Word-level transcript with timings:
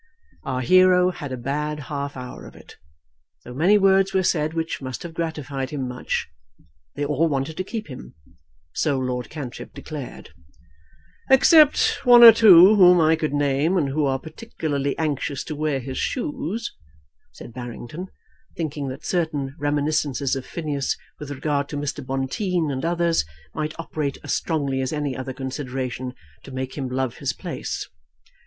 Our 0.41 0.61
hero 0.61 1.11
had 1.11 1.31
a 1.31 1.37
bad 1.37 1.81
half 1.81 2.17
hour 2.17 2.47
of 2.47 2.55
it, 2.55 2.75
though 3.45 3.53
many 3.53 3.77
words 3.77 4.15
were 4.15 4.23
said 4.23 4.55
which 4.55 4.81
must 4.81 5.03
have 5.03 5.13
gratified 5.13 5.69
him 5.69 5.87
much. 5.87 6.27
They 6.95 7.05
all 7.05 7.27
wanted 7.29 7.55
to 7.57 7.63
keep 7.63 7.87
him, 7.87 8.15
so 8.73 8.97
Lord 8.97 9.29
Cantrip 9.29 9.75
declared, 9.75 10.31
"except 11.29 11.99
one 12.03 12.23
or 12.23 12.31
two 12.31 12.73
whom 12.77 12.99
I 12.99 13.15
could 13.15 13.31
name, 13.35 13.77
and 13.77 13.89
who 13.89 14.07
are 14.07 14.17
particularly 14.17 14.97
anxious 14.97 15.43
to 15.43 15.55
wear 15.55 15.79
his 15.79 15.99
shoes," 15.99 16.75
said 17.31 17.53
Barrington, 17.53 18.07
thinking 18.57 18.87
that 18.87 19.05
certain 19.05 19.55
reminiscences 19.59 20.35
of 20.35 20.47
Phineas 20.47 20.97
with 21.19 21.29
regard 21.29 21.69
to 21.69 21.77
Mr. 21.77 22.03
Bonteen 22.03 22.71
and 22.71 22.83
others 22.83 23.23
might 23.53 23.75
operate 23.77 24.17
as 24.23 24.33
strongly 24.33 24.81
as 24.81 24.91
any 24.91 25.15
other 25.15 25.31
consideration 25.31 26.15
to 26.41 26.49
make 26.49 26.75
him 26.75 26.89
love 26.89 27.17
his 27.17 27.33
place. 27.33 27.87